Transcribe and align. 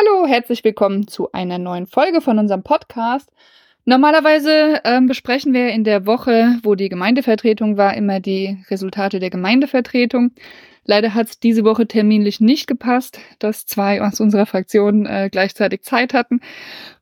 Hallo, 0.00 0.26
herzlich 0.26 0.64
willkommen 0.64 1.08
zu 1.08 1.30
einer 1.32 1.58
neuen 1.58 1.86
Folge 1.86 2.22
von 2.22 2.38
unserem 2.38 2.62
Podcast. 2.62 3.28
Normalerweise 3.84 4.80
ähm, 4.84 5.06
besprechen 5.06 5.52
wir 5.52 5.68
in 5.68 5.84
der 5.84 6.06
Woche, 6.06 6.56
wo 6.62 6.74
die 6.74 6.88
Gemeindevertretung 6.88 7.76
war, 7.76 7.94
immer 7.94 8.18
die 8.18 8.64
Resultate 8.70 9.18
der 9.20 9.28
Gemeindevertretung. 9.28 10.30
Leider 10.86 11.12
hat 11.12 11.28
es 11.28 11.38
diese 11.38 11.64
Woche 11.64 11.86
terminlich 11.86 12.40
nicht 12.40 12.66
gepasst, 12.66 13.20
dass 13.40 13.66
zwei 13.66 14.00
aus 14.00 14.20
unserer 14.20 14.46
Fraktion 14.46 15.04
äh, 15.04 15.28
gleichzeitig 15.30 15.82
Zeit 15.82 16.14
hatten, 16.14 16.40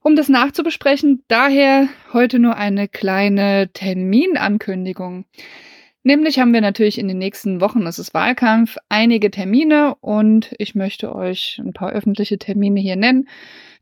um 0.02 0.16
das 0.16 0.28
nachzubesprechen. 0.28 1.22
Daher 1.28 1.86
heute 2.12 2.40
nur 2.40 2.56
eine 2.56 2.88
kleine 2.88 3.70
Terminankündigung. 3.72 5.24
Nämlich 6.04 6.38
haben 6.38 6.54
wir 6.54 6.60
natürlich 6.60 6.98
in 6.98 7.08
den 7.08 7.18
nächsten 7.18 7.60
Wochen, 7.60 7.86
es 7.86 7.98
ist 7.98 8.14
Wahlkampf, 8.14 8.76
einige 8.88 9.30
Termine 9.30 9.96
und 9.96 10.54
ich 10.58 10.74
möchte 10.74 11.14
euch 11.14 11.60
ein 11.62 11.72
paar 11.72 11.90
öffentliche 11.90 12.38
Termine 12.38 12.80
hier 12.80 12.96
nennen, 12.96 13.28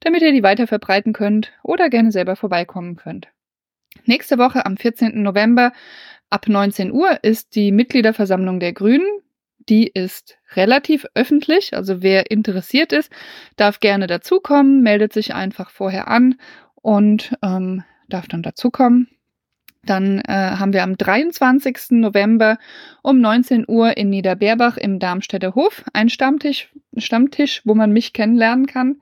damit 0.01 0.23
ihr 0.23 0.33
die 0.33 0.43
weiter 0.43 0.67
verbreiten 0.67 1.13
könnt 1.13 1.53
oder 1.63 1.91
gerne 1.91 2.11
selber 2.11 2.35
vorbeikommen 2.35 2.97
könnt. 2.97 3.29
Nächste 4.05 4.39
Woche 4.39 4.65
am 4.67 4.77
14. 4.77 5.23
November 5.23 5.73
ab 6.31 6.49
19 6.49 6.91
Uhr 6.93 7.23
ist 7.23 7.55
die 7.55 7.71
Mitgliederversammlung 7.73 8.61
der 8.61 8.73
Grünen. 8.73 9.07
Die 9.69 9.89
ist 9.89 10.39
relativ 10.55 11.07
öffentlich, 11.15 11.75
also 11.75 12.03
wer 12.03 12.31
interessiert 12.31 12.93
ist, 12.93 13.11
darf 13.57 13.81
gerne 13.81 14.07
dazukommen, 14.07 14.83
meldet 14.83 15.13
sich 15.13 15.35
einfach 15.35 15.71
vorher 15.71 16.09
an 16.09 16.37
und 16.77 17.37
ähm, 17.43 17.83
darf 18.09 18.29
dann 18.29 18.43
dazukommen. 18.43 19.09
Dann 19.87 20.21
äh, 20.21 20.33
haben 20.33 20.73
wir 20.73 20.83
am 20.83 20.97
23. 20.97 21.93
November 21.93 22.59
um 23.03 23.21
19 23.21 23.65
Uhr 23.69 23.97
in 23.97 24.11
Niederbeerbach 24.11 24.77
im 24.77 24.99
Darmstädter 24.99 25.55
Hof 25.55 25.85
einen 25.93 26.11
Stammtisch, 26.11 26.71
Stammtisch, 26.97 27.63
wo 27.65 27.75
man 27.75 27.93
mich 27.93 28.13
kennenlernen 28.13 28.67
kann. 28.67 28.97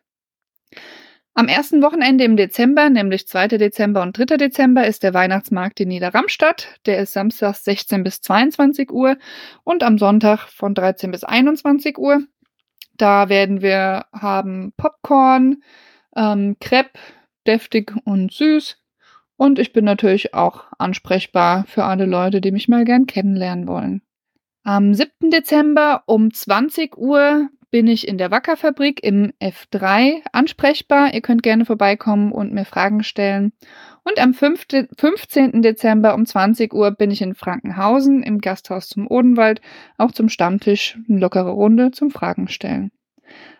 Am 1.36 1.48
ersten 1.48 1.82
Wochenende 1.82 2.24
im 2.24 2.36
Dezember, 2.36 2.90
nämlich 2.90 3.28
2. 3.28 3.50
Dezember 3.50 4.02
und 4.02 4.18
3. 4.18 4.38
Dezember, 4.38 4.86
ist 4.86 5.04
der 5.04 5.14
Weihnachtsmarkt 5.14 5.80
in 5.80 5.90
Niederramstadt. 5.90 6.80
Der 6.86 7.00
ist 7.00 7.14
samstags 7.14 7.64
16 7.64 8.04
bis 8.04 8.22
22 8.22 8.92
Uhr 8.92 9.18
und 9.64 9.84
am 9.84 9.98
Sonntag 9.98 10.48
von 10.48 10.74
13 10.74 11.12
bis 11.12 11.24
21 11.24 11.98
Uhr. 11.98 12.24
Da 12.98 13.30
werden 13.30 13.62
wir 13.62 14.06
haben 14.12 14.74
Popcorn, 14.76 15.64
ähm, 16.16 16.58
Crepe, 16.60 17.00
deftig 17.48 17.94
und 18.04 18.34
süß. 18.34 18.78
Und 19.38 19.58
ich 19.58 19.72
bin 19.72 19.86
natürlich 19.86 20.34
auch 20.34 20.66
ansprechbar 20.78 21.64
für 21.68 21.86
alle 21.86 22.06
Leute, 22.06 22.42
die 22.42 22.52
mich 22.52 22.68
mal 22.68 22.84
gern 22.84 23.06
kennenlernen 23.06 23.68
wollen. 23.68 24.02
Am 24.64 24.94
7. 24.94 25.32
Dezember 25.32 26.04
um 26.06 26.34
20 26.34 26.98
Uhr 26.98 27.50
bin 27.72 27.88
ich 27.88 28.08
in 28.08 28.18
der 28.18 28.32
Wackerfabrik 28.32 29.04
im 29.04 29.32
F3 29.40 30.22
ansprechbar. 30.32 31.14
Ihr 31.14 31.22
könnt 31.22 31.44
gerne 31.44 31.66
vorbeikommen 31.66 32.32
und 32.32 32.54
mir 32.54 32.66
Fragen 32.66 33.04
stellen. 33.04 33.54
Und 34.04 34.20
am 34.20 34.34
5. 34.34 34.66
15. 34.98 35.62
Dezember 35.62 36.16
um 36.16 36.26
20 36.26 36.74
Uhr 36.74 36.92
bin 36.92 37.12
ich 37.12 37.22
in 37.22 37.36
Frankenhausen 37.36 38.24
im 38.24 38.40
Gasthaus 38.40 38.88
zum 38.88 39.08
Odenwald, 39.08 39.62
auch 39.98 40.12
zum 40.12 40.30
Stammtisch, 40.30 40.98
eine 41.08 41.20
lockere 41.20 41.52
Runde 41.52 41.92
zum 41.92 42.10
Fragen 42.10 42.48
stellen. 42.48 42.92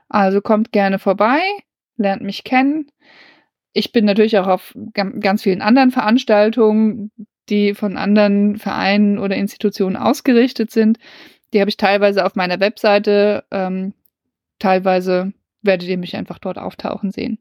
Also 0.08 0.42
kommt 0.42 0.72
gerne 0.72 0.98
vorbei, 0.98 1.40
lernt 1.98 2.24
mich 2.24 2.44
kennen. 2.44 2.88
Ich 3.74 3.92
bin 3.92 4.06
natürlich 4.06 4.40
auch 4.40 4.48
auf 4.48 4.76
ganz 5.20 5.44
vielen 5.44 5.62
anderen 5.62 5.92
Veranstaltungen, 5.92 7.12
die 7.50 7.76
von 7.76 7.98
anderen 7.98 8.58
Vereinen 8.58 9.20
oder 9.20 9.36
Institutionen 9.36 9.96
ausgerichtet 9.96 10.72
sind. 10.72 10.98
Die 11.54 11.60
habe 11.60 11.70
ich 11.70 11.78
teilweise 11.78 12.26
auf 12.26 12.36
meiner 12.36 12.60
Webseite 12.60 13.44
ähm, 13.52 13.94
teilweise 14.60 15.34
werdet 15.62 15.90
ihr 15.90 15.98
mich 15.98 16.16
einfach 16.16 16.40
dort 16.40 16.58
auftauchen 16.58 17.12
sehen. 17.12 17.40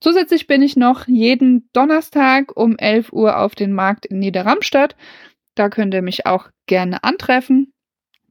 Zusätzlich 0.00 0.46
bin 0.46 0.62
ich 0.62 0.76
noch 0.76 1.06
jeden 1.06 1.68
Donnerstag 1.72 2.56
um 2.56 2.76
11 2.76 3.12
Uhr 3.12 3.38
auf 3.38 3.54
den 3.54 3.72
Markt 3.72 4.06
in 4.06 4.18
Niederramstadt. 4.18 4.96
Da 5.54 5.68
könnt 5.68 5.94
ihr 5.94 6.02
mich 6.02 6.26
auch 6.26 6.48
gerne 6.66 7.04
antreffen. 7.04 7.72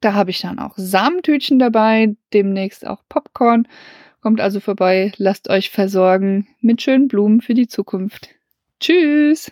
Da 0.01 0.13
habe 0.13 0.31
ich 0.31 0.41
dann 0.41 0.59
auch 0.59 0.73
Samentütchen 0.77 1.59
dabei, 1.59 2.15
demnächst 2.33 2.87
auch 2.87 3.03
Popcorn. 3.09 3.67
Kommt 4.21 4.41
also 4.41 4.59
vorbei, 4.59 5.11
lasst 5.17 5.49
euch 5.49 5.69
versorgen 5.69 6.47
mit 6.61 6.81
schönen 6.81 7.07
Blumen 7.07 7.41
für 7.41 7.53
die 7.53 7.67
Zukunft. 7.67 8.29
Tschüss! 8.79 9.51